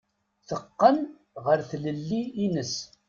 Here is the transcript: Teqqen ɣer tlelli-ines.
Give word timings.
Teqqen 0.47 0.97
ɣer 1.43 1.59
tlelli-ines. 1.69 2.75